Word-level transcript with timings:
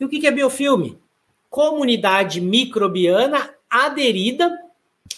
E 0.00 0.04
o 0.04 0.08
que 0.08 0.26
é 0.26 0.30
biofilme? 0.30 0.98
Comunidade 1.50 2.40
microbiana 2.40 3.54
aderida 3.68 4.50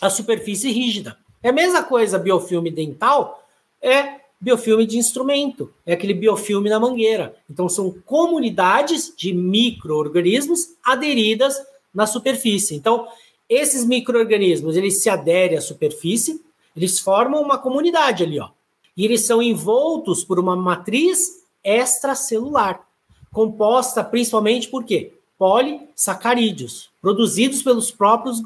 à 0.00 0.10
superfície 0.10 0.72
rígida. 0.72 1.16
É 1.40 1.50
a 1.50 1.52
mesma 1.52 1.84
coisa 1.84 2.18
biofilme 2.18 2.70
dental, 2.70 3.46
é 3.80 4.20
biofilme 4.40 4.84
de 4.84 4.98
instrumento, 4.98 5.72
é 5.86 5.92
aquele 5.92 6.14
biofilme 6.14 6.68
na 6.68 6.80
mangueira. 6.80 7.36
Então 7.48 7.68
são 7.68 7.94
comunidades 8.04 9.14
de 9.16 9.32
microorganismos 9.32 10.74
aderidas 10.84 11.62
na 11.94 12.06
superfície. 12.06 12.74
Então, 12.74 13.06
esses 13.48 13.84
microorganismos, 13.84 14.76
eles 14.76 15.00
se 15.00 15.08
aderem 15.08 15.58
à 15.58 15.60
superfície, 15.60 16.42
eles 16.74 16.98
formam 16.98 17.40
uma 17.40 17.58
comunidade 17.58 18.24
ali, 18.24 18.40
ó. 18.40 18.48
E 18.96 19.04
eles 19.04 19.26
são 19.26 19.40
envoltos 19.40 20.24
por 20.24 20.40
uma 20.40 20.56
matriz 20.56 21.44
extracelular, 21.62 22.84
composta 23.32 24.04
principalmente 24.04 24.68
por 24.68 24.84
quê? 24.84 25.14
Polissacarídeos, 25.38 26.90
produzidos 27.00 27.62
pelos 27.62 27.90
próprios 27.90 28.40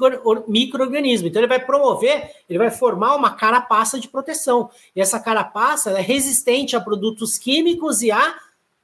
microorganismos. 0.47 1.29
Então 1.29 1.41
ele 1.41 1.47
vai 1.47 1.63
promover, 1.63 2.31
ele 2.49 2.57
vai 2.57 2.71
formar 2.71 3.15
uma 3.15 3.35
carapaça 3.35 3.99
de 3.99 4.07
proteção. 4.07 4.71
E 4.95 5.01
essa 5.01 5.19
carapaça 5.19 5.91
é 5.91 6.01
resistente 6.01 6.75
a 6.75 6.81
produtos 6.81 7.37
químicos 7.37 8.01
e 8.01 8.09
à 8.09 8.35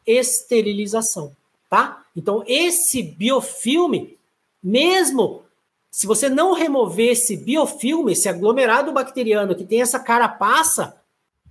esterilização, 0.05 1.35
tá? 1.69 2.03
Então 2.15 2.43
esse 2.45 3.01
biofilme, 3.01 4.17
mesmo 4.61 5.41
se 5.89 6.05
você 6.05 6.27
não 6.27 6.53
remover 6.53 7.11
esse 7.11 7.37
biofilme, 7.37 8.11
esse 8.11 8.27
aglomerado 8.27 8.91
bacteriano 8.91 9.55
que 9.55 9.63
tem 9.63 9.81
essa 9.81 9.99
carapaça, 9.99 10.97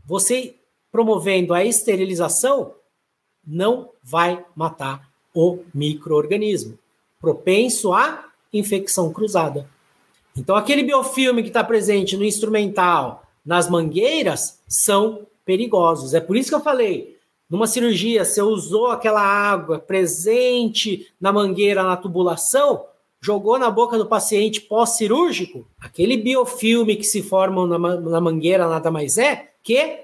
você 0.04 0.56
promovendo 0.90 1.54
a 1.54 1.64
esterilização, 1.64 2.74
não 3.46 3.90
vai 4.02 4.44
matar 4.54 5.08
o 5.34 5.60
microorganismo, 5.74 6.78
propenso 7.20 7.92
à 7.92 8.24
infecção 8.52 9.12
cruzada. 9.12 9.68
Então, 10.36 10.56
aquele 10.56 10.82
biofilme 10.82 11.42
que 11.42 11.48
está 11.48 11.62
presente 11.62 12.16
no 12.16 12.24
instrumental, 12.24 13.24
nas 13.44 13.68
mangueiras, 13.68 14.60
são 14.66 15.26
perigosos. 15.44 16.14
É 16.14 16.20
por 16.20 16.36
isso 16.36 16.48
que 16.48 16.54
eu 16.54 16.60
falei, 16.60 17.18
numa 17.50 17.66
cirurgia, 17.66 18.24
você 18.24 18.40
usou 18.40 18.86
aquela 18.86 19.20
água 19.20 19.78
presente 19.78 21.12
na 21.20 21.32
mangueira, 21.32 21.82
na 21.82 21.96
tubulação, 21.96 22.84
jogou 23.20 23.58
na 23.58 23.70
boca 23.70 23.98
do 23.98 24.06
paciente 24.06 24.60
pós-cirúrgico, 24.60 25.66
aquele 25.80 26.16
biofilme 26.16 26.96
que 26.96 27.04
se 27.04 27.22
forma 27.22 27.66
na, 27.66 27.78
na 27.96 28.20
mangueira 28.20 28.66
nada 28.68 28.90
mais 28.90 29.16
é 29.16 29.50
que 29.62 30.00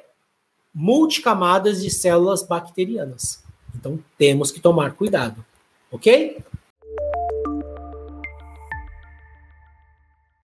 multicamadas 0.75 1.83
de 1.83 1.91
células 1.91 2.43
bacterianas. 2.43 3.43
Então 3.75 3.99
temos 4.17 4.51
que 4.51 4.61
tomar 4.61 4.93
cuidado, 4.93 5.45
ok? 5.91 6.39